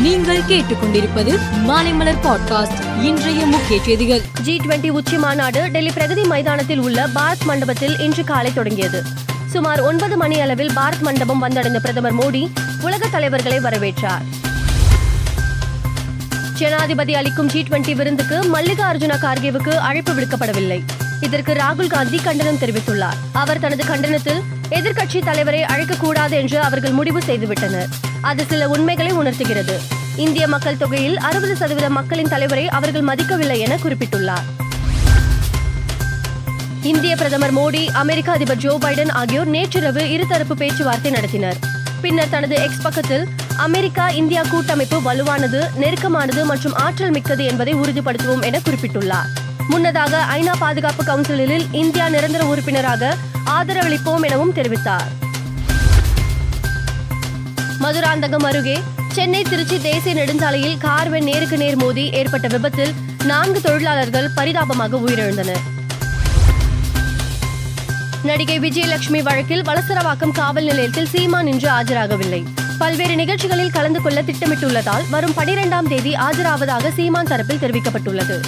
நீங்கள் 0.00 0.42
கேட்டுக்கொண்டிருப்பது 0.42 1.38
மாலைமலர் 1.66 2.16
பாட்காஸ்ட் 2.22 3.02
இன்றைய 3.02 3.46
முக்கிய 3.46 3.82
செய்திகள். 3.82 4.22
ஜி 4.42 4.60
டுவெண்டி 4.66 4.88
உச்சி 4.88 5.16
மாநாடு 5.16 5.70
டெல்லி 5.70 5.90
பிரகதி 5.90 6.24
மைதானத்தில் 6.24 6.78
உள்ள 6.78 7.06
பாரத் 7.06 7.44
மண்டபத்தில் 7.44 7.98
இன்று 7.98 8.24
காலை 8.24 8.52
தொடங்கியது. 8.52 9.02
சுமார் 9.46 9.80
ஒன்பது 9.80 10.16
மணி 10.16 10.40
அளவில் 10.40 10.70
பாரத் 10.76 11.00
மண்டபம் 11.00 11.42
வந்தடைந்த 11.42 11.78
பிரதமர் 11.78 12.14
மோடி 12.14 12.50
உலக 12.80 13.06
தலைவர்களை 13.06 13.58
வரவேற்றார். 13.58 14.22
ஜனாதிபதி 16.54 17.14
அளிக்கும் 17.14 17.46
ஜி 17.46 17.62
டுவெண்டி 17.62 17.94
விருந்துக்கு 17.94 18.42
மல்லிகா 18.44 18.92
அர்ஜுனா 18.92 19.16
கார்கேவுக்கு 19.20 19.74
அழைப்பு 19.74 20.12
விடுக்கப்படவில்லை. 20.12 20.84
இதற்கு 21.20 21.52
ராகுல் 21.52 21.92
காந்தி 21.94 22.18
கண்டனம் 22.18 22.58
தெரிவித்துள்ளார். 22.58 23.18
அவர் 23.32 23.60
தனது 23.60 23.84
கண்டனத்தில் 23.84 24.40
எதிர்க்கட்சி 24.70 25.18
தலைவரை 25.24 25.62
அழைக்கக்கூடாது 25.62 26.30
என்று 26.30 26.60
அவர்கள் 26.60 26.90
முடிவு 26.90 27.20
செய்துவிட்டனர். 27.26 27.90
அது 28.20 28.44
சில 28.48 28.68
உண்மைகளை 28.68 29.12
உணர்த்துகிறது. 29.12 29.80
இந்திய 30.16 30.48
மக்கள் 30.48 30.76
தொகையில் 30.76 31.18
அறுபது 31.18 31.56
சதவீத 31.56 31.90
மக்களின் 31.90 32.28
தலைவரை 32.28 32.68
அவர்கள் 32.68 33.04
மதிக்கவில்லை 33.04 33.58
என 33.58 33.78
குறிப்பிட்டுள்ளார். 33.84 34.46
இந்திய 36.82 37.16
பிரதமர் 37.16 37.54
மோடி 37.54 37.82
அமெரிக்க 38.02 38.32
அதிபர் 38.32 38.56
ஜோ 38.56 38.78
பைடன் 38.80 39.12
ஆகியோர் 39.12 39.46
நேற்றிரவு 39.46 40.00
இருதரப்பு 40.00 40.52
பேச்சுவார்த்தை 40.52 41.12
நடத்தினர். 41.12 41.58
பின்னர் 42.00 42.30
தனது 42.30 42.54
எக்ஸ் 42.54 42.82
பக்கத்தில் 42.82 43.28
அமெரிக்கா 43.56 44.08
இந்தியா 44.08 44.42
கூட்டமைப்பு 44.42 44.98
வலுவானது 45.00 45.60
நெருக்கமானது 45.80 46.44
மற்றும் 46.44 46.74
ஆற்றல் 46.74 47.10
மிக்கது 47.10 47.44
என்பதை 47.44 47.74
உறுதிப்படுத்துவோம் 47.74 48.42
என 48.42 48.58
குறிப்பிட்டுள்ளார். 48.58 49.30
முன்னதாக 49.72 50.18
ஐநா 50.38 50.52
பாதுகாப்பு 50.58 51.02
கவுன்சிலில் 51.04 51.66
இந்தியா 51.80 52.08
நிரந்தர 52.08 52.44
உறுப்பினராக 52.44 53.16
ஆதரவளிப்போம் 53.56 54.24
எனவும் 54.28 54.54
தெரிவித்தார். 54.54 55.10
மதுராந்தகம் 57.84 58.46
அருகே 58.48 58.76
சென்னை 59.12 59.42
திருச்சி 59.42 59.78
தேசிய 59.80 60.14
நெடுஞ்சாலையில் 60.14 60.78
கார்வென் 60.78 61.28
நேருக்கு 61.30 61.56
நேர் 61.56 61.76
மோதி 61.76 62.04
ஏற்பட்ட 62.10 62.48
விபத்தில் 62.48 62.94
நான்கு 63.24 63.60
தொழிலாளர்கள் 63.60 64.28
பரிதாபமாக 64.34 64.96
உயிரிழந்தனர். 64.96 65.62
நடிகை 68.22 68.60
விஜயலட்சுமி 68.60 69.22
வழக்கில் 69.22 69.62
வலசரவாக்கம் 69.62 70.32
காவல் 70.32 70.64
நிலையத்தில் 70.64 71.08
சீமான் 71.08 71.46
இன்று 71.46 71.70
ஆஜராகவில்லை. 71.70 72.42
பல்வேறு 72.78 73.14
நிகழ்ச்சிகளில் 73.16 73.70
கலந்து 73.70 74.02
கொள்ள 74.02 74.22
திட்டமிட்டுள்ளதால் 74.22 75.06
வரும் 75.10 75.36
பனிரெண்டாம் 75.36 75.88
தேதி 75.88 76.12
ஆஜராவதாக 76.14 76.92
சீமான் 76.96 77.30
தரப்பில் 77.32 77.62
தெரிவிக்கப்பட்டுள்ளது. 77.64 78.38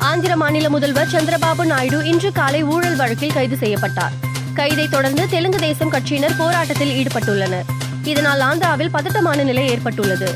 ஆந்திர 0.00 0.36
மாநில 0.36 0.68
முதல்வர் 0.68 1.08
சந்திரபாபு 1.08 1.64
நாயுடு 1.64 2.04
இன்று 2.04 2.32
காலை 2.32 2.64
ஊழல் 2.64 2.96
வழக்கில் 2.96 3.32
கைது 3.32 3.56
செய்யப்பட்டார். 3.56 4.12
கைதை 4.54 4.88
தொடர்ந்து 4.88 5.28
தெலுங்கு 5.28 5.58
தேசம் 5.58 5.92
கட்சியினர் 5.92 6.36
போராட்டத்தில் 6.38 6.92
ஈடுபட்டுள்ளனர். 7.00 7.62
இதனால் 8.04 8.40
ஆந்திராவில் 8.40 8.88
பதட்டமான 8.92 9.42
நிலை 9.42 9.68
ஏற்பட்டுள்ளது. 9.68 10.34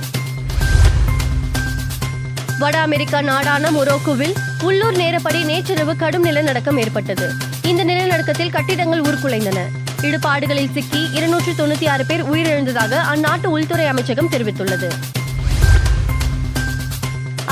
வட 2.59 2.81
அமெரிக்கா 2.81 3.21
நாடான 3.21 3.71
மொரோக்கோவில் 3.71 4.35
உள்ளூர் 4.63 4.97
நேரப்படி 4.97 5.45
நேற்றிரவு 5.45 5.97
கடும் 5.97 6.23
நிலநடுக்கம் 6.23 6.79
ஏற்பட்டது. 6.79 7.33
இந்த 7.63 7.85
நிலநடுக்கத்தில் 7.85 8.51
கட்டிடங்கள் 8.51 9.01
உருக்குலைந்தன. 9.01 9.61
இடுபாடுகளில் 10.01 10.73
சிக்கி 10.73 11.11
இருநூற்று 11.13 11.53
தொண்ணூத்தி 11.53 11.89
ஆறு 11.89 12.07
பேர் 12.07 12.31
உயிரிழந்ததாக 12.31 12.95
அந்நாட்டு 13.15 13.47
உள்துறை 13.47 13.87
அமைச்சகம் 13.87 14.31
தெரிவித்துள்ளது. 14.31 14.91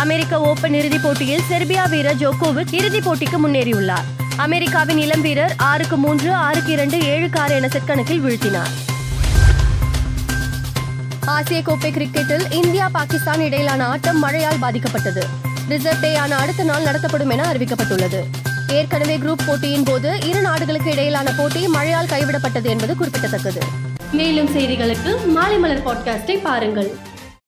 அமெரிக்க 0.03 0.41
ஓபன் 0.41 0.75
இறுதிப் 0.75 1.03
போட்டியில் 1.03 1.41
செர்பியா 1.51 1.89
வீரர் 1.89 2.17
ஜோகோவிச் 2.17 2.73
இறுதிப் 2.73 3.09
போட்டிக்கு 3.09 3.37
முன்னேறியுள்ளார். 3.47 4.05
அமெரிக்காவின் 4.37 4.99
இளம் 4.99 5.21
வீரர் 5.21 5.55
ஆறுக்கு 5.57 5.97
மூன்று 5.97 6.35
ஆறுக்கு 6.35 6.73
இரண்டு 6.73 6.99
ஏழுக்கு 6.99 7.39
ஆறு 7.39 7.55
என 7.55 7.69
செட் 7.69 7.87
கணக்கில் 7.87 8.25
வீழ்த்தினார். 8.25 8.71
ஆசிய 11.27 11.63
கோப்பை 11.63 11.93
கிரிக்கெட்டில் 11.93 12.53
இந்தியா 12.53 12.89
பாகிஸ்தான் 12.89 13.41
இடையிலான 13.41 13.87
ஆட்டம் 13.87 14.19
மழையால் 14.19 14.59
பாதிக்கப்பட்டது. 14.63 15.23
ரிசர்வ் 15.69 16.05
டேயான 16.05 16.31
அடுத்த 16.31 16.63
நாள் 16.63 16.83
நடத்தப்படும் 16.83 17.31
என 17.31 17.53
அறிவிக்கப்பட்டுள்ளது. 17.53 18.21
ஏற்கனவே 18.69 19.19
குரூப் 19.19 19.47
போட்டியின் 19.47 19.85
போது 19.85 20.21
இரு 20.25 20.41
நாடுகளுக்கு 20.41 20.91
இடையிலான 20.91 21.31
போட்டி 21.31 21.69
மழையால் 21.69 22.07
கைவிடப்பட்டது 22.07 22.65
என்பது 22.65 22.97
குறிப்பிடத்தக்கது. 22.97 23.61
மேலும் 24.13 24.59
செய்திகளுக்கு 24.59 25.27
மாலை 25.27 25.59
மலர் 25.59 25.87
பாட்காஸ்டை 25.87 26.43
பாருங்கள். 26.43 26.97